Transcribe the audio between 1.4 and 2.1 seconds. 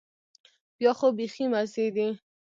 مزې دي.